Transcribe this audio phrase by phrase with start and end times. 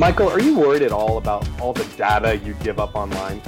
[0.00, 3.42] Michael, are you worried at all about all the data you give up online?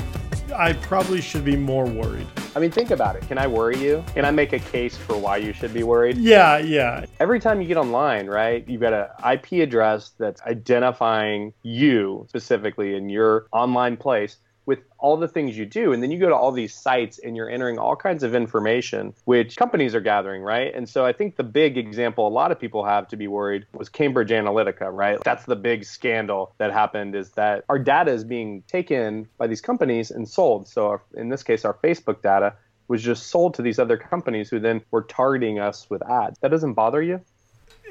[0.53, 2.27] I probably should be more worried.
[2.57, 3.23] I mean, think about it.
[3.29, 4.05] Can I worry you?
[4.15, 6.19] Can I make a case for why you should be worried?
[6.19, 7.07] Yeah, yeah.
[7.21, 12.97] Every time you get online, right, you've got an IP address that's identifying you specifically
[12.97, 15.93] in your online place with all the things you do.
[15.93, 19.15] And then you go to all these sites and you're entering all kinds of information,
[19.25, 20.73] which companies are gathering, right?
[20.75, 23.67] And so I think the big example a lot of people have to be worried
[23.73, 25.19] was Cambridge Analytica, right?
[25.25, 29.61] That's the big scandal that happened is that our data is being taken by these
[29.61, 30.69] companies and sold.
[30.69, 32.55] So our, in this case, our Facebook data
[32.89, 36.39] was just sold to these other companies who then were targeting us with ads.
[36.41, 37.21] That doesn't bother you?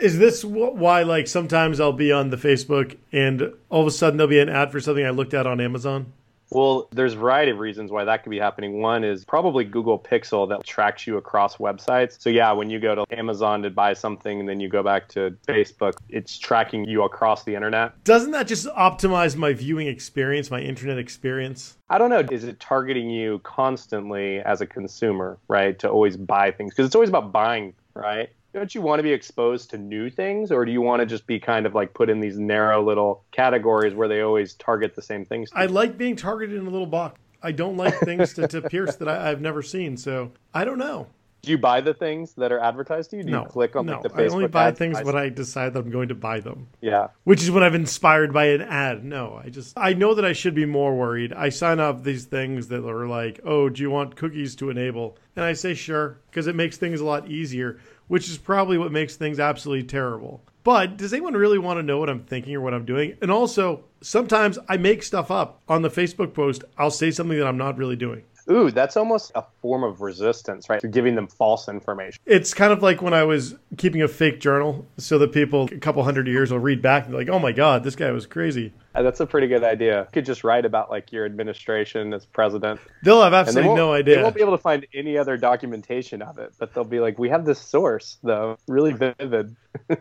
[0.01, 4.17] Is this why, like, sometimes I'll be on the Facebook and all of a sudden
[4.17, 6.13] there'll be an ad for something I looked at on Amazon?
[6.51, 8.81] Well, there's a variety of reasons why that could be happening.
[8.81, 12.19] One is probably Google Pixel that tracks you across websites.
[12.19, 15.07] So yeah, when you go to Amazon to buy something and then you go back
[15.09, 18.03] to Facebook, it's tracking you across the internet.
[18.03, 21.77] Doesn't that just optimize my viewing experience, my internet experience?
[21.89, 22.25] I don't know.
[22.31, 25.77] Is it targeting you constantly as a consumer, right?
[25.79, 26.71] To always buy things?
[26.71, 28.29] Because it's always about buying, right?
[28.53, 31.27] Don't you want to be exposed to new things or do you want to just
[31.27, 35.01] be kind of like put in these narrow little categories where they always target the
[35.01, 38.47] same things i like being targeted in a little box i don't like things to,
[38.47, 41.07] to pierce that I, have never seen so i don't know
[41.41, 43.23] do you buy the things that are advertised to you?
[43.23, 45.29] Do no, you click on no, like, the Facebook I only buy things when I
[45.29, 46.67] decide that I'm going to buy them.
[46.81, 47.07] Yeah.
[47.23, 49.05] Which is when I've inspired by an ad.
[49.05, 51.31] No, I just I know that I should be more worried.
[51.31, 55.17] I sign up these things that are like, "Oh, do you want cookies to enable?"
[55.35, 57.79] And I say, "Sure," because it makes things a lot easier
[58.09, 60.41] which is probably what makes things absolutely terrible.
[60.63, 63.15] But does anyone really want to know what I'm thinking or what I'm doing?
[63.21, 66.65] And also, sometimes I make stuff up on the Facebook post.
[66.77, 68.23] I'll say something that I'm not really doing.
[68.51, 70.81] Ooh, that's almost a form of resistance, right?
[70.81, 72.19] You're giving them false information.
[72.25, 75.77] It's kind of like when I was keeping a fake journal so that people a
[75.77, 78.25] couple hundred years will read back and be like, oh my God, this guy was
[78.25, 78.73] crazy.
[78.99, 80.01] Uh, that's a pretty good idea.
[80.01, 82.81] You could just write about like your administration as president.
[83.01, 84.17] They'll have absolutely they no idea.
[84.17, 87.17] They won't be able to find any other documentation of it, but they'll be like,
[87.17, 89.55] we have this source though, really vivid.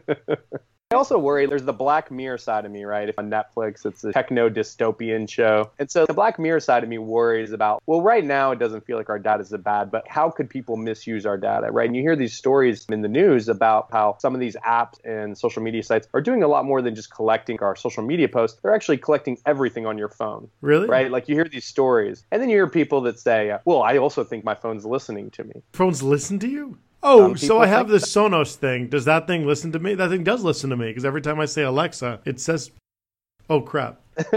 [0.91, 3.11] I also worry there's the Black Mirror side of me, right?
[3.11, 5.71] If on Netflix, it's a techno dystopian show.
[5.79, 8.87] And so the Black Mirror side of me worries about, well, right now it doesn't
[8.87, 11.87] feel like our data is bad, but how could people misuse our data, right?
[11.89, 15.37] And you hear these stories in the news about how some of these apps and
[15.37, 18.59] social media sites are doing a lot more than just collecting our social media posts.
[18.63, 20.49] They're actually collecting everything on your phone.
[20.63, 20.89] Really?
[20.89, 21.11] Right?
[21.11, 22.25] Like you hear these stories.
[22.33, 25.45] And then you hear people that say, well, I also think my phone's listening to
[25.45, 25.63] me.
[25.75, 26.79] Phones listen to you?
[27.03, 28.89] Oh, so I have this Sonos thing.
[28.89, 29.95] Does that thing listen to me?
[29.95, 32.71] That thing does listen to me because every time I say Alexa, it says,
[33.49, 34.01] "Oh crap."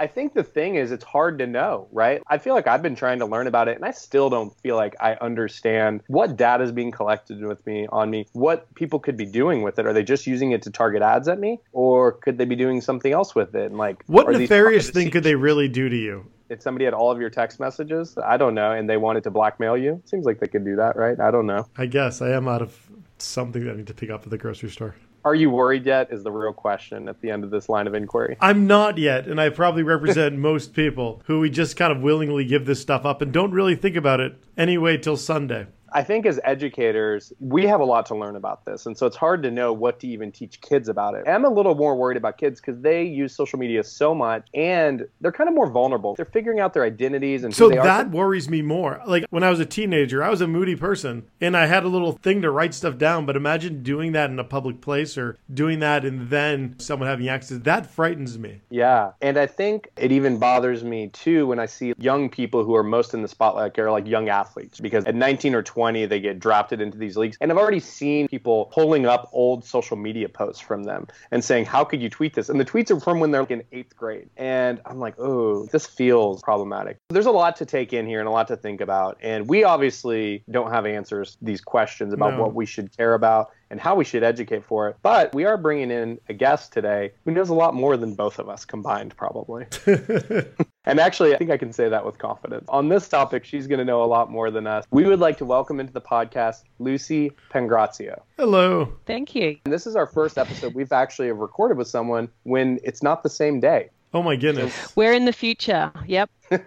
[0.00, 2.22] I think the thing is, it's hard to know, right?
[2.26, 4.74] I feel like I've been trying to learn about it, and I still don't feel
[4.74, 9.16] like I understand what data is being collected with me on me, what people could
[9.16, 9.86] be doing with it.
[9.86, 12.80] Are they just using it to target ads at me, or could they be doing
[12.80, 13.66] something else with it?
[13.66, 16.26] And like, what nefarious thing could they really do to you?
[16.50, 19.30] If somebody had all of your text messages, I don't know, and they wanted to
[19.30, 21.18] blackmail you, seems like they could do that, right?
[21.18, 21.66] I don't know.
[21.78, 22.76] I guess I am out of
[23.18, 24.96] something that I need to pick up at the grocery store.
[25.24, 26.10] Are you worried yet?
[26.10, 28.38] Is the real question at the end of this line of inquiry.
[28.40, 32.44] I'm not yet, and I probably represent most people who we just kind of willingly
[32.46, 35.66] give this stuff up and don't really think about it anyway till Sunday.
[35.92, 38.86] I think as educators, we have a lot to learn about this.
[38.86, 41.28] And so it's hard to know what to even teach kids about it.
[41.28, 45.06] I'm a little more worried about kids because they use social media so much and
[45.20, 46.14] they're kind of more vulnerable.
[46.14, 48.08] They're figuring out their identities and so that are.
[48.08, 49.02] worries me more.
[49.06, 51.88] Like when I was a teenager, I was a moody person and I had a
[51.88, 53.26] little thing to write stuff down.
[53.26, 57.28] But imagine doing that in a public place or doing that and then someone having
[57.28, 57.58] access.
[57.62, 58.60] That frightens me.
[58.70, 59.12] Yeah.
[59.20, 62.82] And I think it even bothers me too when I see young people who are
[62.82, 66.20] most in the spotlight are like young athletes because at 19 or 20, 20, they
[66.20, 67.38] get drafted into these leagues.
[67.40, 71.64] And I've already seen people pulling up old social media posts from them and saying,
[71.64, 72.50] How could you tweet this?
[72.50, 74.28] And the tweets are from when they're like in eighth grade.
[74.36, 76.98] And I'm like, Oh, this feels problematic.
[77.08, 79.16] There's a lot to take in here and a lot to think about.
[79.22, 82.42] And we obviously don't have answers to these questions about no.
[82.42, 84.96] what we should care about and how we should educate for it.
[85.02, 88.38] But we are bringing in a guest today who knows a lot more than both
[88.38, 89.66] of us combined, probably.
[90.84, 92.66] and actually, I think I can say that with confidence.
[92.68, 94.84] On this topic, she's going to know a lot more than us.
[94.90, 98.22] We would like to welcome into the podcast Lucy Pangrazio.
[98.36, 98.92] Hello.
[99.06, 99.56] Thank you.
[99.64, 103.30] And this is our first episode we've actually recorded with someone when it's not the
[103.30, 103.90] same day.
[104.12, 104.96] Oh my goodness.
[104.96, 105.92] We're in the future.
[106.06, 106.30] Yep.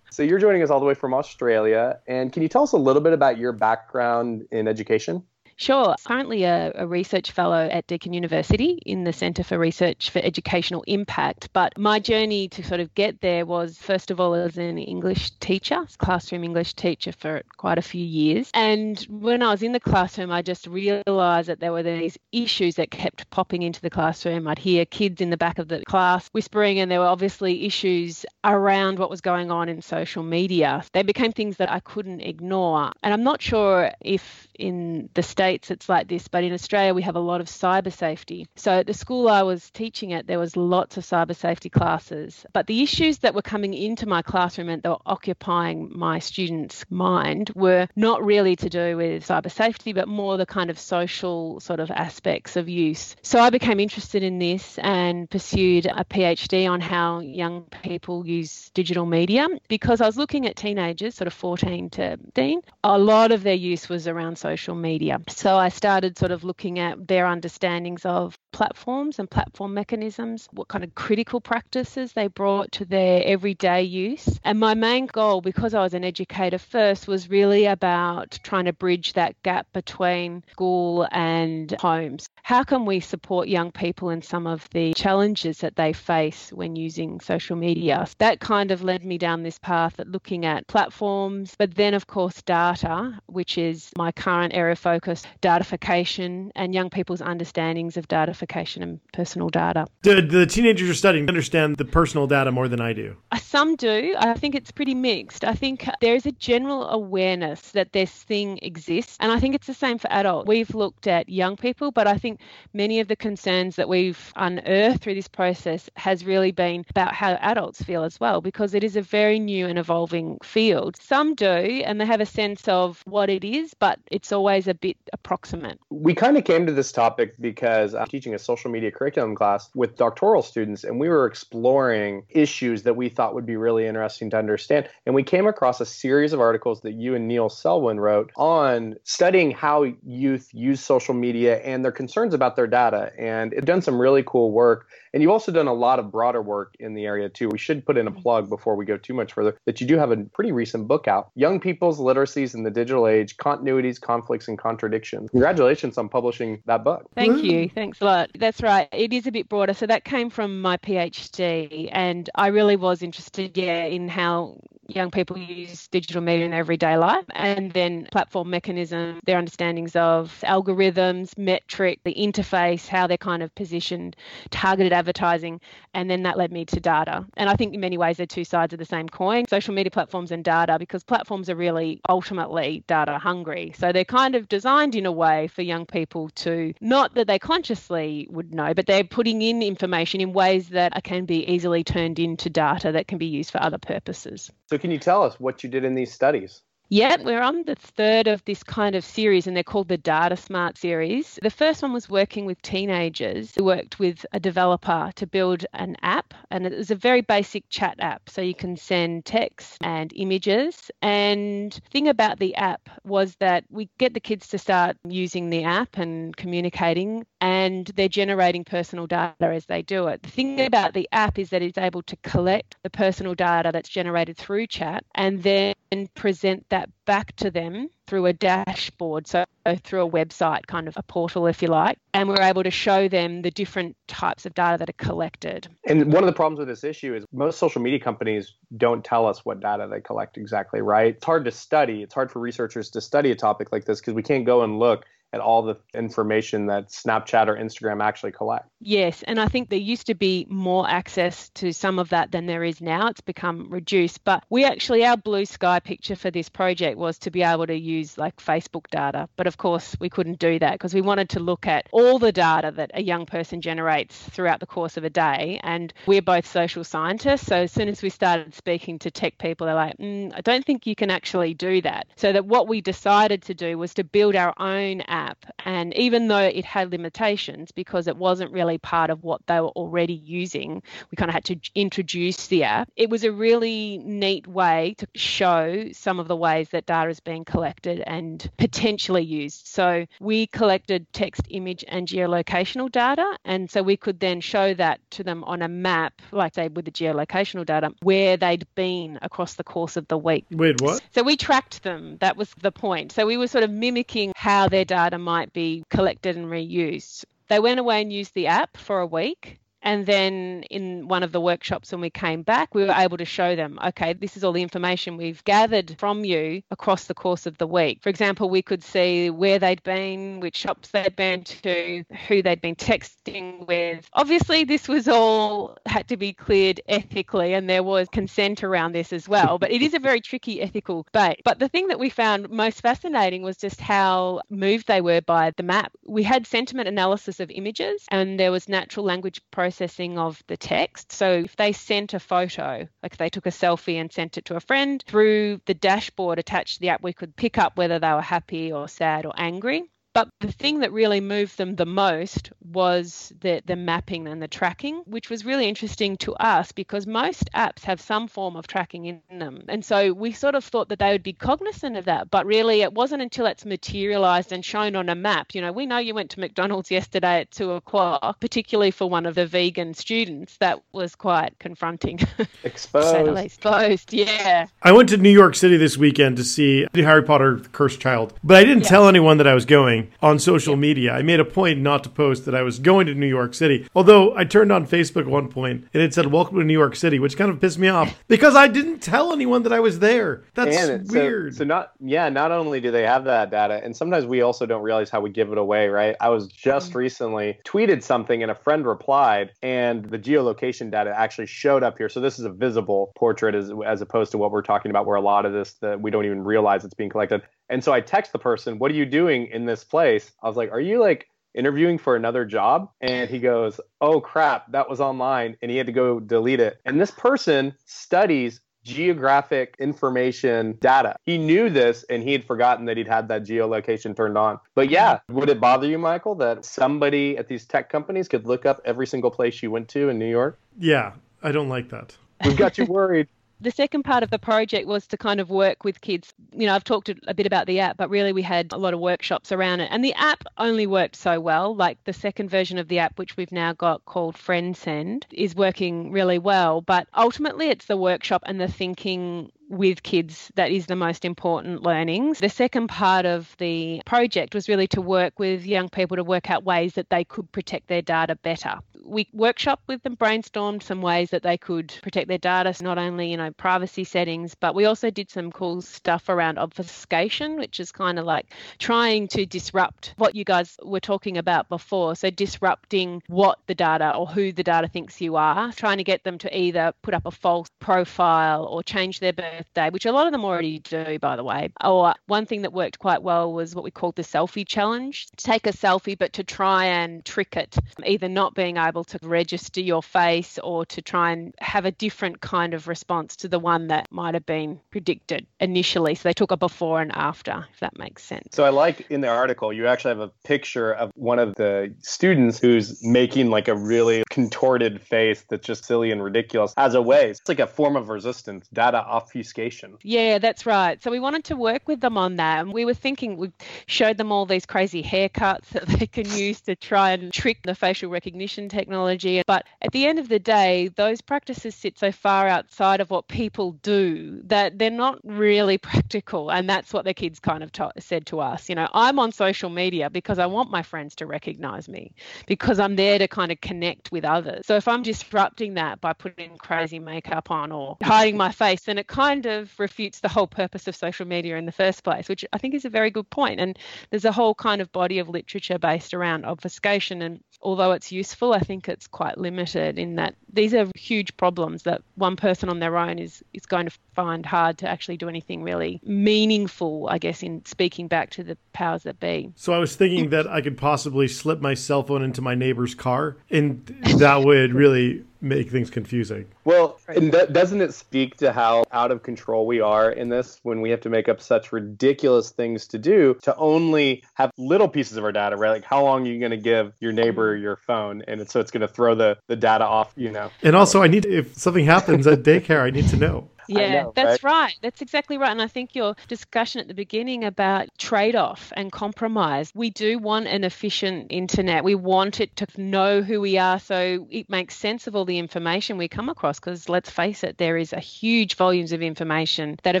[0.10, 1.98] so you're joining us all the way from Australia.
[2.06, 5.22] And can you tell us a little bit about your background in education?
[5.56, 5.94] Sure.
[6.04, 10.82] Currently a, a, research fellow at Deakin University in the Centre for Research for Educational
[10.86, 11.48] Impact.
[11.52, 15.30] But my journey to sort of get there was, first of all, as an English
[15.40, 18.50] teacher, classroom English teacher for quite a few years.
[18.54, 22.76] And when I was in the classroom, I just realised that there were these issues
[22.76, 24.48] that kept popping into the classroom.
[24.48, 28.26] I'd hear kids in the back of the class whispering, and there were obviously issues
[28.44, 30.84] around what was going on in social media.
[30.92, 32.92] They became things that I couldn't ignore.
[33.02, 37.02] And I'm not sure if in the States it's like this, but in Australia we
[37.02, 38.46] have a lot of cyber safety.
[38.54, 42.46] So at the school I was teaching at, there was lots of cyber safety classes.
[42.52, 46.84] But the issues that were coming into my classroom and that were occupying my students'
[46.90, 51.58] mind were not really to do with cyber safety, but more the kind of social
[51.58, 53.16] sort of aspects of use.
[53.22, 58.70] So I became interested in this and pursued a PhD on how young people use
[58.74, 62.60] digital media because I was looking at teenagers, sort of 14 to 15.
[62.84, 65.18] A lot of their use was around social media.
[65.32, 70.68] So I started sort of looking at their understandings of platforms and platform mechanisms, what
[70.68, 74.38] kind of critical practices they brought to their everyday use.
[74.44, 78.72] And my main goal, because I was an educator first, was really about trying to
[78.72, 82.28] bridge that gap between school and homes.
[82.42, 86.76] How can we support young people in some of the challenges that they face when
[86.76, 88.06] using social media?
[88.18, 92.06] That kind of led me down this path at looking at platforms, but then, of
[92.06, 98.08] course, data, which is my current area of focus, datafication and young people's understandings of
[98.08, 98.34] data
[98.80, 99.86] and personal data.
[100.02, 103.16] The, the teenagers you're studying understand the personal data more than I do.
[103.30, 104.14] Uh, some do.
[104.18, 105.44] I think it's pretty mixed.
[105.44, 109.16] I think there is a general awareness that this thing exists.
[109.20, 110.48] And I think it's the same for adults.
[110.48, 112.40] We've looked at young people, but I think
[112.72, 117.32] many of the concerns that we've unearthed through this process has really been about how
[117.34, 120.96] adults feel as well, because it is a very new and evolving field.
[121.00, 124.74] Some do, and they have a sense of what it is, but it's always a
[124.74, 125.78] bit approximate.
[125.90, 129.70] We kind of came to this topic because I'm teaching a social media curriculum class
[129.74, 134.30] with doctoral students, and we were exploring issues that we thought would be really interesting
[134.30, 134.88] to understand.
[135.06, 138.96] And we came across a series of articles that you and Neil Selwyn wrote on
[139.04, 143.12] studying how youth use social media and their concerns about their data.
[143.18, 144.88] And it's done some really cool work.
[145.12, 147.48] And you've also done a lot of broader work in the area too.
[147.48, 148.20] We should put in a mm-hmm.
[148.20, 151.08] plug before we go too much further that you do have a pretty recent book
[151.08, 155.30] out Young People's Literacies in the Digital Age Continuities, Conflicts, and Contradictions.
[155.30, 157.06] Congratulations on publishing that book.
[157.14, 157.68] Thank you.
[157.68, 158.30] Thanks a lot.
[158.38, 158.88] That's right.
[158.92, 159.74] It is a bit broader.
[159.74, 161.88] So that came from my PhD.
[161.92, 164.58] And I really was interested, yeah, in how
[164.88, 170.42] young people use digital media in everyday life and then platform mechanism, their understandings of
[170.44, 174.16] algorithms, metric, the interface, how they're kind of positioned,
[174.50, 175.60] targeted advertising,
[175.94, 177.26] and then that led me to data.
[177.36, 179.90] And I think in many ways they're two sides of the same coin, social media
[179.90, 183.72] platforms and data, because platforms are really ultimately data hungry.
[183.76, 187.38] So they're kind of designed in a way for young people to, not that they
[187.38, 192.18] consciously would know, but they're putting in information in ways that can be easily turned
[192.18, 194.50] into data that can be used for other purposes.
[194.66, 196.62] So can you tell us what you did in these studies?
[196.94, 200.36] Yeah, we're on the third of this kind of series, and they're called the Data
[200.36, 201.38] Smart series.
[201.40, 205.96] The first one was working with teenagers who worked with a developer to build an
[206.02, 208.28] app, and it was a very basic chat app.
[208.28, 210.90] So you can send text and images.
[211.00, 215.64] And thing about the app was that we get the kids to start using the
[215.64, 220.22] app and communicating, and they're generating personal data as they do it.
[220.22, 223.88] The thing about the app is that it's able to collect the personal data that's
[223.88, 225.72] generated through chat and then
[226.14, 229.44] present that back to them through a dashboard, so
[229.84, 233.08] through a website, kind of a portal, if you like, and we're able to show
[233.08, 235.68] them the different types of data that are collected.
[235.86, 239.26] And one of the problems with this issue is most social media companies don't tell
[239.26, 241.14] us what data they collect exactly, right?
[241.16, 242.02] It's hard to study.
[242.02, 244.78] It's hard for researchers to study a topic like this because we can't go and
[244.78, 248.68] look at all the information that Snapchat or Instagram actually collect.
[248.80, 252.46] Yes, and I think there used to be more access to some of that than
[252.46, 253.08] there is now.
[253.08, 257.30] It's become reduced, but we actually our blue sky picture for this project was to
[257.30, 260.92] be able to use like Facebook data, but of course we couldn't do that because
[260.92, 264.66] we wanted to look at all the data that a young person generates throughout the
[264.66, 268.54] course of a day and we're both social scientists, so as soon as we started
[268.54, 272.06] speaking to tech people they're like, mm, "I don't think you can actually do that."
[272.16, 275.44] So that what we decided to do was to build our own app map.
[275.64, 279.68] And even though it had limitations because it wasn't really part of what they were
[279.68, 282.88] already using, we kind of had to introduce the app.
[282.96, 287.20] It was a really neat way to show some of the ways that data is
[287.20, 289.66] being collected and potentially used.
[289.66, 293.38] So we collected text, image, and geolocational data.
[293.44, 296.84] And so we could then show that to them on a map, like say with
[296.84, 300.46] the geolocational data, where they'd been across the course of the week.
[300.50, 301.00] Wait, what?
[301.14, 302.16] So we tracked them.
[302.20, 303.12] That was the point.
[303.12, 307.24] So we were sort of mimicking how their data might be collected and reused.
[307.48, 309.58] They went away and used the app for a week.
[309.82, 313.24] And then in one of the workshops, when we came back, we were able to
[313.24, 317.46] show them, okay, this is all the information we've gathered from you across the course
[317.46, 317.98] of the week.
[318.00, 322.60] For example, we could see where they'd been, which shops they'd been to, who they'd
[322.60, 324.08] been texting with.
[324.12, 329.12] Obviously, this was all had to be cleared ethically, and there was consent around this
[329.12, 329.58] as well.
[329.58, 331.40] But it is a very tricky ethical debate.
[331.44, 335.52] But the thing that we found most fascinating was just how moved they were by
[335.56, 335.92] the map.
[336.06, 340.56] We had sentiment analysis of images, and there was natural language processing processing of the
[340.56, 341.12] text.
[341.12, 344.56] So if they sent a photo, like they took a selfie and sent it to
[344.56, 348.12] a friend, through the dashboard attached to the app, we could pick up whether they
[348.12, 349.84] were happy or sad or angry.
[350.14, 354.48] But the thing that really moved them the most was the, the mapping and the
[354.48, 359.06] tracking, which was really interesting to us because most apps have some form of tracking
[359.06, 359.62] in them.
[359.68, 362.30] And so we sort of thought that they would be cognizant of that.
[362.30, 365.54] But really, it wasn't until it's materialized and shown on a map.
[365.54, 369.24] You know, we know you went to McDonald's yesterday at two o'clock, particularly for one
[369.24, 370.58] of the vegan students.
[370.58, 372.20] That was quite confronting.
[372.64, 373.38] Exposed.
[373.38, 374.66] Exposed, yeah.
[374.82, 378.56] I went to New York City this weekend to see Harry Potter Cursed Child, but
[378.58, 378.88] I didn't Yeah.
[378.88, 381.12] tell anyone that I was going on social media.
[381.12, 383.86] I made a point not to post that I was going to New York City.
[383.94, 386.96] Although I turned on Facebook at one point and it said "Welcome to New York
[386.96, 389.98] City," which kind of pissed me off because I didn't tell anyone that I was
[389.98, 390.44] there.
[390.54, 391.54] That's And so- weird.
[391.56, 394.82] So, not yeah, not only do they have that data, and sometimes we also don't
[394.82, 396.16] realize how we give it away, right?
[396.20, 396.98] I was just Mm-hmm.
[396.98, 402.08] recently tweeted something and a friend replied, and the geolocation data actually showed up here.
[402.08, 405.16] So this is a visible portrait as as opposed to what we're talking about, where
[405.16, 407.42] a lot of this that we don't even realize it's being collected.
[407.72, 410.56] And so I text the person, "What are you doing in this place?" I was
[410.56, 415.02] like, "Are you like?" interviewing for another job and he goes oh crap that was
[415.02, 421.16] online and he had to go delete it and this person studies geographic information data.
[421.24, 424.58] He knew this and he had forgotten that he'd had that geolocation turned on.
[424.74, 428.66] But yeah, would it bother you, Michael, that somebody at these tech companies could look
[428.66, 430.58] up every single place you went to in New York?
[430.78, 431.12] yeah,
[431.42, 432.16] I don't like that.
[432.44, 433.28] We've got you worried.
[433.62, 436.34] The second part of the project was to kind of work with kids.
[436.52, 438.94] You know, I've talked a bit about the app, but really we had a lot
[438.94, 439.88] of workshops around it.
[439.90, 441.74] And the app only worked so well.
[441.74, 446.10] Like the second version of the app, which we've now got called FriendSend, is working
[446.10, 446.80] really well.
[446.80, 451.82] But ultimately, it's the workshop and the thinking with kids that is the most important
[451.82, 452.40] learnings.
[452.40, 456.50] The second part of the project was really to work with young people to work
[456.50, 458.80] out ways that they could protect their data better.
[459.04, 463.30] We workshopped with them, brainstormed some ways that they could protect their data, not only,
[463.30, 467.92] you know, privacy settings, but we also did some cool stuff around obfuscation, which is
[467.92, 468.46] kind of like
[468.78, 472.14] trying to disrupt what you guys were talking about before.
[472.14, 476.24] So disrupting what the data or who the data thinks you are, trying to get
[476.24, 480.26] them to either put up a false profile or change their birthday, which a lot
[480.26, 481.70] of them already do, by the way.
[481.84, 485.28] Or one thing that worked quite well was what we called the selfie challenge.
[485.36, 489.80] Take a selfie, but to try and trick it, either not being able to register
[489.80, 493.88] your face or to try and have a different kind of response to the one
[493.88, 496.14] that might have been predicted initially.
[496.14, 498.48] So they took a before and after, if that makes sense.
[498.52, 501.94] So I like in the article, you actually have a picture of one of the
[502.00, 507.02] students who's making like a really contorted face that's just silly and ridiculous as a
[507.02, 507.28] way.
[507.28, 509.98] It's like a form of resistance, data obfuscation.
[510.02, 511.00] Yeah, that's right.
[511.02, 512.60] So we wanted to work with them on that.
[512.60, 513.52] And we were thinking, we
[513.84, 517.74] showed them all these crazy haircuts that they can use to try and trick the
[517.74, 519.42] facial recognition technology.
[519.46, 523.28] But at the end of the day, those practices sit so far outside of what
[523.28, 526.50] people do that they're not really practical.
[526.50, 528.70] And that's what the kids kind of ta- said to us.
[528.70, 532.14] You know, I'm on social media because I want my friends to recognize me,
[532.46, 534.66] because I'm there to kind of connect with others.
[534.66, 538.98] So if I'm disrupting that by putting crazy makeup on or hiding my face, then
[538.98, 542.44] it kind of refutes the whole purpose of social media in the first place, which
[542.52, 543.60] I think is a very good point.
[543.60, 543.78] And
[544.10, 547.22] there's a whole kind of body of literature based around obfuscation.
[547.22, 551.84] And although it's useful, I think it's quite limited in that these are huge problems
[551.84, 555.28] that one person on their own is, is going to find hard to actually do
[555.28, 559.52] anything really meaningful, I guess, in speaking back to the powers that be.
[559.56, 562.94] So I was thinking that I could possibly slip my cell phone into my neighbor's
[562.94, 563.86] car, and
[564.18, 566.46] that would really make things confusing.
[566.64, 570.60] Well, and th- doesn't it speak to how out of control we are in this
[570.62, 574.88] when we have to make up such ridiculous things to do to only have little
[574.88, 575.70] pieces of our data, right?
[575.70, 577.62] Like how long are you going to give your neighbor mm-hmm.
[577.62, 580.50] your phone, and so it's going to throw the the data off, you know?
[580.62, 583.48] And also, I need if something happens at daycare, I need to know.
[583.72, 584.52] Yeah, know, that's right?
[584.52, 584.76] right?
[584.82, 585.50] That's exactly right.
[585.50, 590.18] And I think your discussion at the beginning about trade off and compromise, we do
[590.18, 591.84] want an efficient internet.
[591.84, 595.38] We want it to know who we are so it makes sense of all the
[595.38, 596.58] information we come across.
[596.58, 600.00] Because let's face it, there is a huge volumes of information that are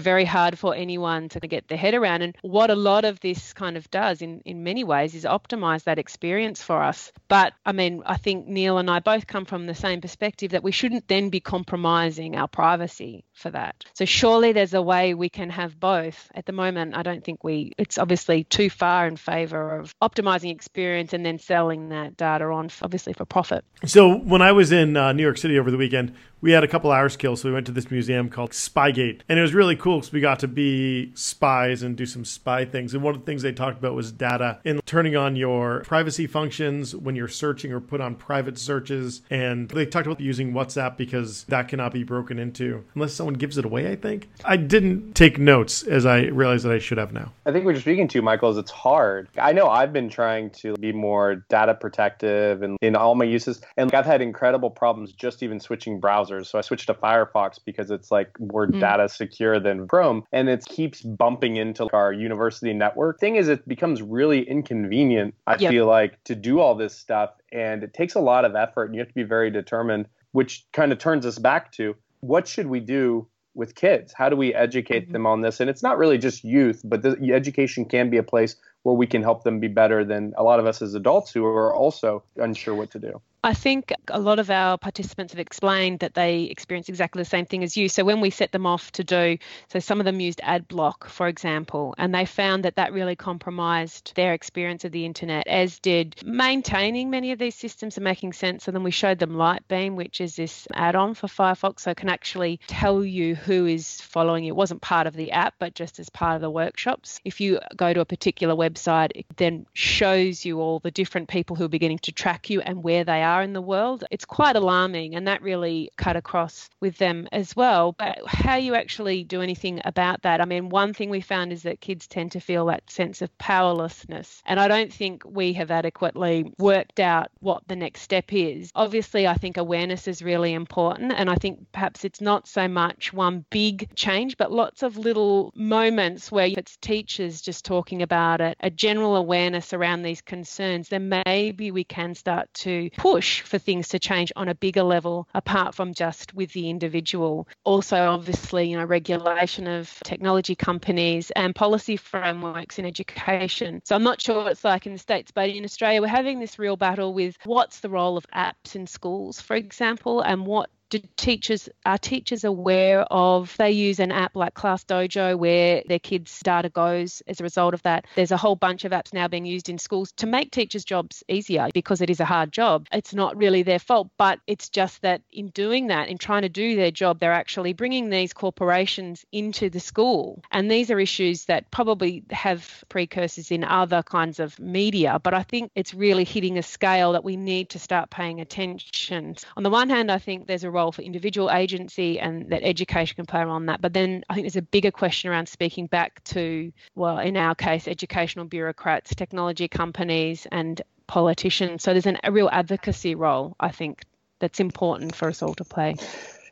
[0.00, 2.22] very hard for anyone to get their head around.
[2.22, 5.84] And what a lot of this kind of does in, in many ways is optimize
[5.84, 7.12] that experience for us.
[7.28, 10.62] But I mean, I think Neil and I both come from the same perspective that
[10.62, 13.61] we shouldn't then be compromising our privacy for that.
[13.94, 16.30] So surely there's a way we can have both.
[16.34, 20.50] At the moment, I don't think we, it's obviously too far in favor of optimizing
[20.50, 23.64] experience and then selling that data on, obviously for profit.
[23.84, 26.68] So when I was in uh, New York City over the weekend, we had a
[26.68, 29.76] couple hours kill, so we went to this museum called Spygate, and it was really
[29.76, 32.92] cool because we got to be spies and do some spy things.
[32.92, 36.26] And one of the things they talked about was data and turning on your privacy
[36.26, 39.22] functions when you're searching or put on private searches.
[39.30, 43.56] And they talked about using WhatsApp because that cannot be broken into unless someone gives
[43.56, 43.90] it away.
[43.90, 47.32] I think I didn't take notes as I realized that I should have now.
[47.46, 49.28] I think what you're speaking to, Michael, is it's hard.
[49.40, 53.60] I know I've been trying to be more data protective and in all my uses,
[53.76, 56.46] and I've had incredible problems just even switching browsers browsers.
[56.46, 58.80] So I switched to Firefox because it's like more mm.
[58.80, 63.20] data secure than Chrome and it keeps bumping into our university network.
[63.20, 65.70] Thing is, it becomes really inconvenient, I yep.
[65.70, 67.30] feel like, to do all this stuff.
[67.52, 70.64] And it takes a lot of effort and you have to be very determined, which
[70.72, 74.14] kind of turns us back to what should we do with kids?
[74.16, 75.12] How do we educate mm-hmm.
[75.12, 75.60] them on this?
[75.60, 79.06] And it's not really just youth, but the education can be a place where we
[79.06, 82.24] can help them be better than a lot of us as adults who are also
[82.36, 83.20] unsure what to do.
[83.44, 87.44] I think a lot of our participants have explained that they experience exactly the same
[87.44, 87.88] thing as you.
[87.88, 91.08] So when we set them off to do, so some of them used ad block,
[91.08, 95.80] for example, and they found that that really compromised their experience of the internet, as
[95.80, 98.84] did maintaining many of these systems and making sense of them.
[98.84, 103.04] We showed them Lightbeam, which is this add-on for Firefox, so it can actually tell
[103.04, 104.52] you who is following you.
[104.52, 107.18] It wasn't part of the app, but just as part of the workshops.
[107.24, 111.56] If you go to a particular website, it then shows you all the different people
[111.56, 114.04] who are beginning to track you and where they are are in the world.
[114.10, 117.94] It's quite alarming, and that really cut across with them as well.
[117.98, 120.40] But how you actually do anything about that?
[120.40, 123.36] I mean, one thing we found is that kids tend to feel that sense of
[123.38, 128.70] powerlessness, and I don't think we have adequately worked out what the next step is.
[128.74, 133.12] Obviously, I think awareness is really important, and I think perhaps it's not so much
[133.12, 138.56] one big change, but lots of little moments where it's teachers just talking about it,
[138.60, 143.56] a general awareness around these concerns, then maybe we can start to push push for
[143.58, 147.46] things to change on a bigger level apart from just with the individual.
[147.62, 153.80] Also, obviously, you know, regulation of technology companies and policy frameworks in education.
[153.84, 156.40] So I'm not sure what it's like in the States, but in Australia, we're having
[156.40, 160.68] this real battle with what's the role of apps in schools, for example, and what
[160.92, 166.38] do teachers are teachers aware of they use an app like ClassDojo where their kids
[166.44, 168.04] data goes as a result of that.
[168.14, 171.24] There's a whole bunch of apps now being used in schools to make teachers jobs
[171.28, 172.88] easier because it is a hard job.
[172.92, 176.50] It's not really their fault but it's just that in doing that in trying to
[176.50, 180.42] do their job they're actually bringing these corporations into the school.
[180.50, 185.42] And these are issues that probably have precursors in other kinds of media but i
[185.42, 189.36] think it's really hitting a scale that we need to start paying attention.
[189.56, 192.62] On the one hand i think there's a role role for individual agency and that
[192.62, 193.80] education can play a role in that.
[193.80, 197.54] But then I think there's a bigger question around speaking back to, well, in our
[197.54, 201.82] case, educational bureaucrats, technology companies, and politicians.
[201.82, 204.04] So there's an, a real advocacy role, I think,
[204.40, 205.94] that's important for us all to play.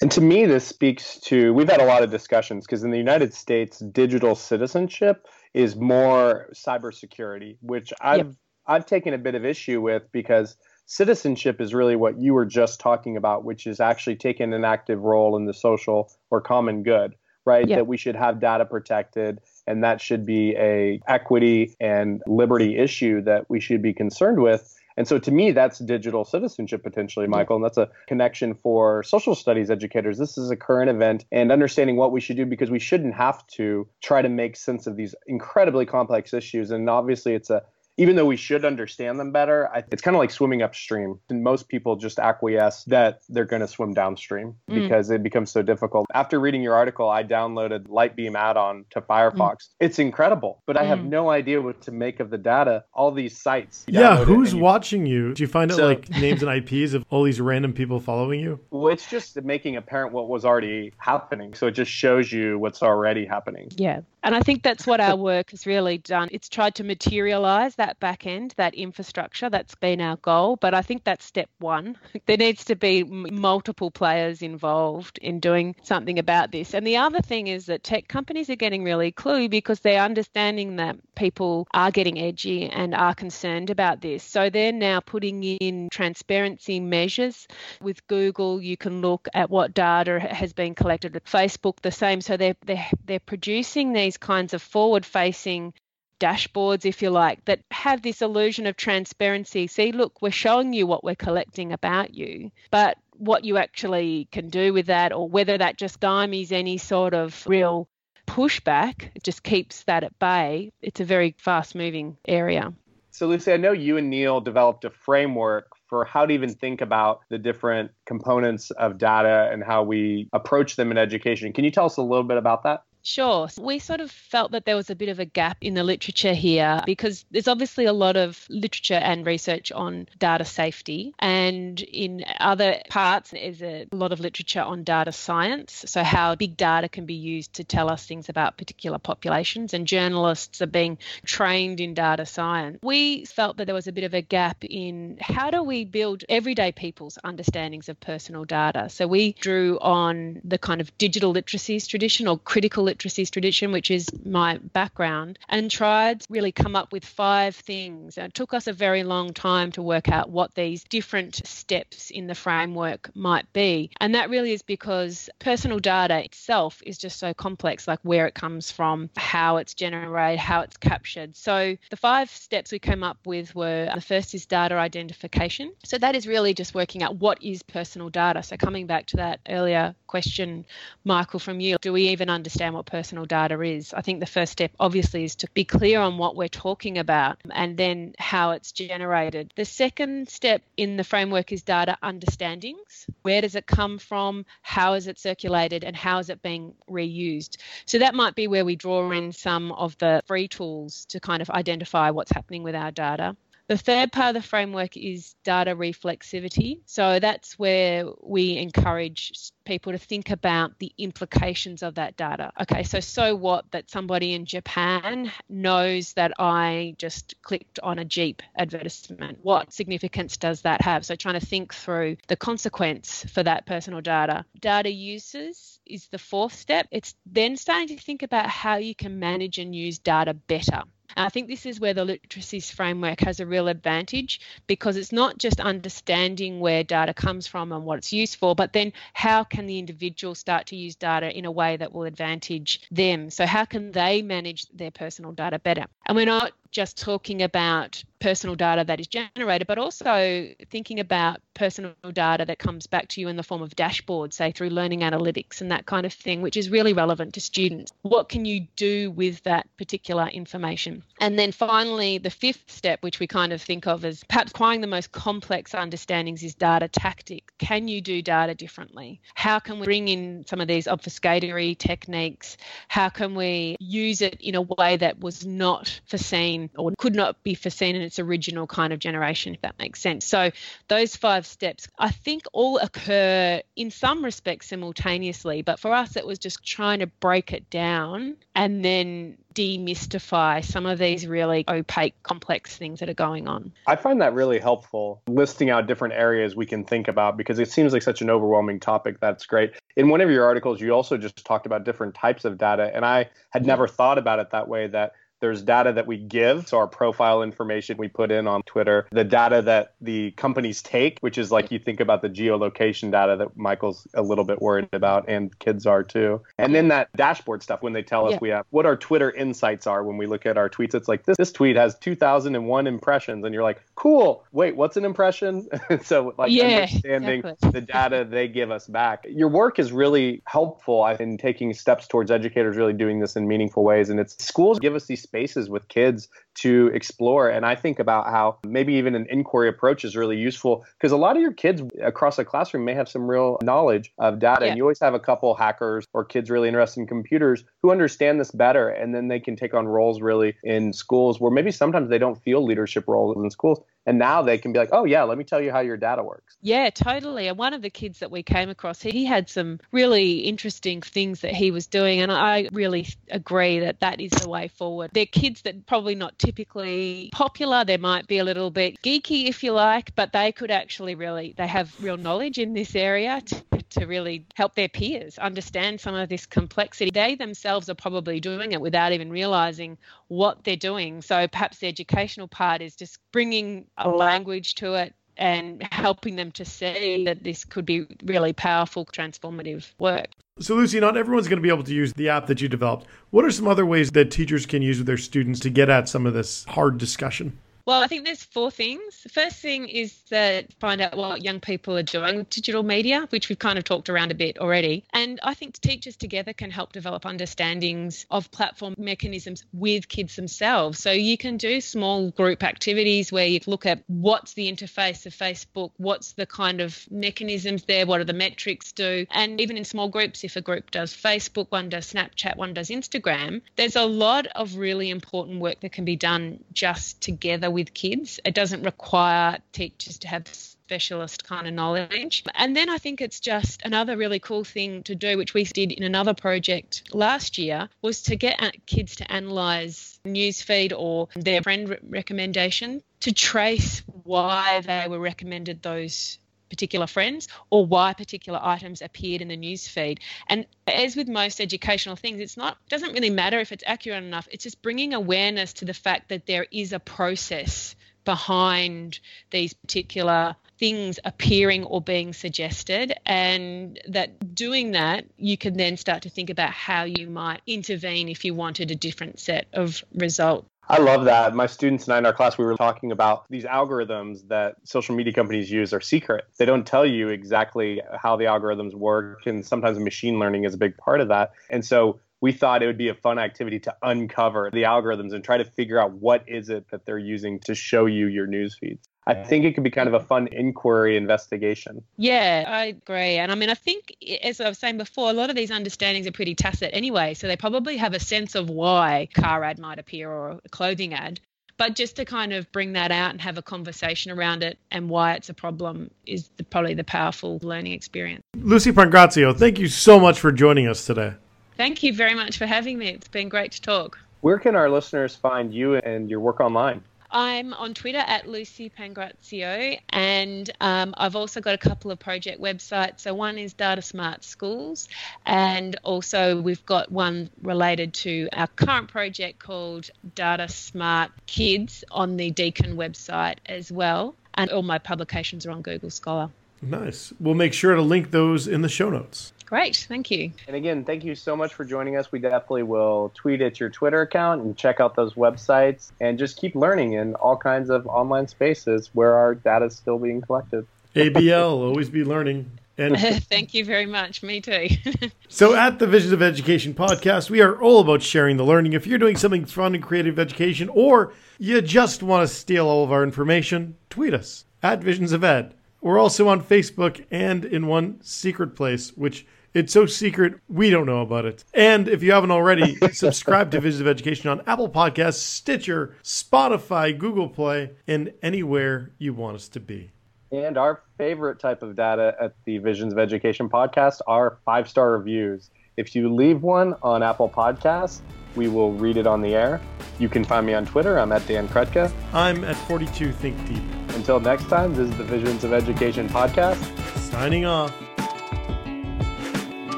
[0.00, 2.98] And to me, this speaks to we've had a lot of discussions because in the
[2.98, 8.34] United States, digital citizenship is more cybersecurity, which I've yep.
[8.66, 12.80] I've taken a bit of issue with because citizenship is really what you were just
[12.80, 17.14] talking about, which is actually taking an active role in the social or common good,
[17.44, 17.66] right?
[17.68, 23.22] That we should have data protected and that should be a equity and liberty issue
[23.22, 24.74] that we should be concerned with.
[24.96, 27.56] And so to me, that's digital citizenship potentially, Michael.
[27.56, 30.18] And that's a connection for social studies educators.
[30.18, 33.46] This is a current event and understanding what we should do because we shouldn't have
[33.48, 36.70] to try to make sense of these incredibly complex issues.
[36.70, 37.62] And obviously, it's a
[37.96, 41.18] even though we should understand them better, I, it's kind of like swimming upstream.
[41.28, 44.74] And most people just acquiesce that they're going to swim downstream mm.
[44.74, 46.06] because it becomes so difficult.
[46.14, 49.36] After reading your article, I downloaded Lightbeam add-on to Firefox.
[49.36, 49.68] Mm.
[49.80, 51.08] It's incredible, but I have mm.
[51.08, 52.84] no idea what to make of the data.
[52.94, 53.84] All these sites.
[53.86, 55.34] Yeah, who's you, watching you?
[55.34, 58.40] Do you find out so, like names and IPs of all these random people following
[58.40, 58.60] you?
[58.70, 61.54] Well, it's just making apparent what was already happening.
[61.54, 63.68] So it just shows you what's already happening.
[63.76, 64.00] Yeah.
[64.22, 66.28] And I think that's what our work has really done.
[66.30, 69.50] It's tried to materialize that back end, that infrastructure.
[69.50, 70.56] That's been our goal.
[70.56, 71.96] But I think that's step one.
[72.26, 76.72] There needs to be multiple players involved in doing something about this.
[76.72, 80.76] And the other thing is that tech companies are getting really cluey because they're understanding
[80.76, 84.22] that people are getting edgy and are concerned about this.
[84.22, 87.48] So they're now putting in transparency measures.
[87.80, 91.14] With Google, you can look at what data has been collected.
[91.14, 92.20] With Facebook, the same.
[92.20, 95.74] So they're, they're, they're producing these kinds of forward facing
[96.22, 99.66] dashboards, if you like, that have this illusion of transparency.
[99.66, 104.48] See, look, we're showing you what we're collecting about you, but what you actually can
[104.48, 107.88] do with that, or whether that just stymies any sort of real
[108.26, 110.70] pushback, it just keeps that at bay.
[110.80, 112.72] It's a very fast moving area.
[113.10, 116.80] So, Lucy, I know you and Neil developed a framework for how to even think
[116.80, 121.52] about the different components of data and how we approach them in education.
[121.52, 122.84] Can you tell us a little bit about that?
[123.02, 123.48] Sure.
[123.58, 126.34] We sort of felt that there was a bit of a gap in the literature
[126.34, 131.12] here because there's obviously a lot of literature and research on data safety.
[131.18, 135.84] And in other parts, there's a lot of literature on data science.
[135.88, 139.74] So, how big data can be used to tell us things about particular populations.
[139.74, 142.78] And journalists are being trained in data science.
[142.82, 146.24] We felt that there was a bit of a gap in how do we build
[146.28, 148.88] everyday people's understandings of personal data.
[148.90, 153.90] So, we drew on the kind of digital literacies tradition or critical literacies tradition, which
[153.90, 158.18] is my background, and tried really come up with five things.
[158.18, 162.26] It took us a very long time to work out what these different steps in
[162.26, 163.90] the framework might be.
[164.00, 168.34] And that really is because personal data itself is just so complex, like where it
[168.34, 171.36] comes from, how it's generated, how it's captured.
[171.36, 175.72] So the five steps we came up with were the first is data identification.
[175.84, 178.42] So that is really just working out what is personal data.
[178.42, 180.66] So coming back to that earlier question,
[181.04, 183.94] Michael, from you, do we even understand what personal data is.
[183.94, 187.38] I think the first step, obviously, is to be clear on what we're talking about
[187.50, 189.54] and then how it's generated.
[189.56, 193.06] The second step in the framework is data understandings.
[193.22, 194.44] Where does it come from?
[194.60, 195.82] How is it circulated?
[195.82, 197.56] And how is it being reused?
[197.86, 201.40] So that might be where we draw in some of the free tools to kind
[201.40, 203.34] of identify what's happening with our data.
[203.68, 206.80] The third part of the framework is data reflexivity.
[206.86, 209.32] So that's where we encourage
[209.64, 212.52] people to think about the implications of that data.
[212.60, 218.04] Okay, so so what that somebody in Japan knows that I just clicked on a
[218.04, 219.38] Jeep advertisement.
[219.42, 221.06] What significance does that have?
[221.06, 224.44] So trying to think through the consequence for that personal data.
[224.60, 226.88] Data uses is the fourth step.
[226.90, 230.82] It's then starting to think about how you can manage and use data better.
[231.16, 235.38] I think this is where the literacies framework has a real advantage because it's not
[235.38, 239.66] just understanding where data comes from and what it's used for, but then how can
[239.66, 243.30] the individual start to use data in a way that will advantage them?
[243.30, 245.86] So, how can they manage their personal data better?
[246.06, 251.40] And we're not just talking about personal data that is generated, but also thinking about
[251.54, 255.00] personal data that comes back to you in the form of dashboards, say through learning
[255.00, 257.92] analytics and that kind of thing, which is really relevant to students.
[258.02, 261.02] What can you do with that particular information?
[261.20, 264.80] And then finally, the fifth step, which we kind of think of as perhaps acquiring
[264.80, 267.52] the most complex understandings, is data tactic.
[267.58, 269.20] Can you do data differently?
[269.34, 272.56] How can we bring in some of these obfuscatory techniques?
[272.88, 276.70] How can we use it in a way that was not foreseen?
[276.76, 280.24] or could not be foreseen in its original kind of generation, if that makes sense.
[280.24, 280.50] So
[280.88, 286.26] those five steps, I think, all occur in some respects simultaneously, but for us, it
[286.26, 292.14] was just trying to break it down and then demystify some of these really opaque,
[292.22, 293.72] complex things that are going on.
[293.86, 297.70] I find that really helpful, listing out different areas we can think about because it
[297.70, 299.20] seems like such an overwhelming topic.
[299.20, 299.72] That's great.
[299.96, 303.04] In one of your articles, you also just talked about different types of data, and
[303.04, 304.86] I had never thought about it that way.
[304.86, 309.08] That there's data that we give, so our profile information we put in on Twitter,
[309.10, 313.36] the data that the companies take, which is like you think about the geolocation data
[313.36, 316.40] that Michael's a little bit worried about and kids are too.
[316.58, 318.38] And then that dashboard stuff when they tell us yeah.
[318.40, 320.94] we have what our Twitter insights are when we look at our tweets.
[320.94, 324.44] It's like this, this tweet has 2001 impressions and you're like, cool.
[324.52, 325.68] Wait, what's an impression?
[326.04, 327.70] so like yeah, understanding exactly.
[327.72, 329.26] the data they give us back.
[329.28, 333.82] Your work is really helpful in taking steps towards educators really doing this in meaningful
[333.82, 334.08] ways.
[334.08, 337.48] And it's schools give us these spaces with kids to explore.
[337.48, 341.16] And I think about how maybe even an inquiry approach is really useful because a
[341.16, 344.66] lot of your kids across a classroom may have some real knowledge of data.
[344.66, 344.68] Yeah.
[344.68, 348.38] And you always have a couple hackers or kids really interested in computers who understand
[348.38, 348.90] this better.
[348.90, 352.40] And then they can take on roles really in schools where maybe sometimes they don't
[352.42, 353.80] feel leadership roles in schools.
[354.04, 356.24] And now they can be like, oh, yeah, let me tell you how your data
[356.24, 356.56] works.
[356.60, 357.46] Yeah, totally.
[357.46, 361.40] And one of the kids that we came across, he had some really interesting things
[361.42, 362.20] that he was doing.
[362.20, 365.10] And I really agree that that is the way forward.
[365.12, 367.84] They're kids that probably not typically popular.
[367.84, 371.54] They might be a little bit geeky, if you like, but they could actually really,
[371.56, 376.16] they have real knowledge in this area to, to really help their peers understand some
[376.16, 377.10] of this complexity.
[377.12, 381.22] They themselves are probably doing it without even realizing what they're doing.
[381.22, 386.52] So perhaps the educational part is just bringing a language to it and helping them
[386.52, 390.28] to see that this could be really powerful, transformative work.
[390.60, 393.06] So, Lucy, not everyone's going to be able to use the app that you developed.
[393.30, 396.08] What are some other ways that teachers can use with their students to get at
[396.08, 397.58] some of this hard discussion?
[397.84, 399.22] Well, I think there's four things.
[399.24, 403.26] The first thing is that find out what young people are doing with digital media,
[403.30, 405.04] which we've kind of talked around a bit already.
[405.12, 411.00] And I think teachers together can help develop understandings of platform mechanisms with kids themselves.
[411.00, 415.34] So you can do small group activities where you look at what's the interface of
[415.34, 419.26] Facebook, what's the kind of mechanisms there, what do the metrics do.
[419.30, 422.90] And even in small groups, if a group does Facebook, one does Snapchat, one does
[422.90, 427.94] Instagram, there's a lot of really important work that can be done just together with
[427.94, 428.40] kids.
[428.44, 430.46] It doesn't require teachers to have
[430.92, 432.44] specialist kind of knowledge.
[432.54, 435.92] And then I think it's just another really cool thing to do, which we did
[435.92, 441.96] in another project last year, was to get kids to analyse newsfeed or their friend
[442.02, 446.38] recommendation to trace why they were recommended those
[446.72, 450.20] particular friends or why particular items appeared in the news feed.
[450.48, 454.48] And as with most educational things, it's not doesn't really matter if it's accurate enough.
[454.50, 459.18] It's just bringing awareness to the fact that there is a process behind
[459.50, 466.22] these particular things appearing or being suggested and that doing that you can then start
[466.22, 470.71] to think about how you might intervene if you wanted a different set of results
[470.88, 471.54] I love that.
[471.54, 475.14] My students and I in our class, we were talking about these algorithms that social
[475.14, 476.44] media companies use are secret.
[476.58, 480.78] They don't tell you exactly how the algorithms work, and sometimes machine learning is a
[480.78, 481.52] big part of that.
[481.70, 485.44] And so we thought it would be a fun activity to uncover the algorithms and
[485.44, 488.76] try to figure out what is it that they're using to show you your news
[488.78, 489.08] feeds.
[489.26, 492.02] I think it could be kind of a fun inquiry investigation.
[492.16, 493.36] Yeah, I agree.
[493.36, 496.26] And I mean, I think, as I was saying before, a lot of these understandings
[496.26, 497.34] are pretty tacit anyway.
[497.34, 500.68] So they probably have a sense of why a car ad might appear or a
[500.70, 501.38] clothing ad.
[501.78, 505.08] But just to kind of bring that out and have a conversation around it and
[505.08, 508.42] why it's a problem is the, probably the powerful learning experience.
[508.56, 511.34] Lucy Pangrazio, thank you so much for joining us today.
[511.76, 513.08] Thank you very much for having me.
[513.08, 514.18] It's been great to talk.
[514.42, 517.02] Where can our listeners find you and your work online?
[517.32, 522.60] I'm on Twitter at Lucy Pangrazio, and um, I've also got a couple of project
[522.60, 523.20] websites.
[523.20, 525.08] So one is Data Smart Schools,
[525.46, 532.36] and also we've got one related to our current project called Data Smart Kids on
[532.36, 534.34] the Deakin website as well.
[534.54, 536.50] And all my publications are on Google Scholar.
[536.82, 537.32] Nice.
[537.40, 539.51] We'll make sure to link those in the show notes.
[539.72, 540.52] Great, thank you.
[540.66, 542.30] And again, thank you so much for joining us.
[542.30, 546.58] We definitely will tweet at your Twitter account and check out those websites and just
[546.58, 550.86] keep learning in all kinds of online spaces where our data is still being collected.
[551.16, 552.70] ABL, always be learning.
[552.98, 554.42] And thank you very much.
[554.42, 554.88] Me too.
[555.48, 558.92] so, at the Visions of Education podcast, we are all about sharing the learning.
[558.92, 563.04] If you're doing something fun and creative education, or you just want to steal all
[563.04, 565.72] of our information, tweet us at Visions of Ed.
[566.02, 571.06] We're also on Facebook and in one secret place, which it's so secret, we don't
[571.06, 571.64] know about it.
[571.74, 577.16] And if you haven't already, subscribe to Visions of Education on Apple Podcasts, Stitcher, Spotify,
[577.16, 580.10] Google Play, and anywhere you want us to be.
[580.50, 585.12] And our favorite type of data at the Visions of Education podcast are five star
[585.12, 585.70] reviews.
[585.96, 588.20] If you leave one on Apple Podcasts,
[588.54, 589.80] we will read it on the air.
[590.18, 591.18] You can find me on Twitter.
[591.18, 592.12] I'm at Dan Krutka.
[592.34, 593.82] I'm at 42 Think Deep.
[594.14, 596.76] Until next time, this is the Visions of Education podcast.
[597.18, 597.94] Signing off.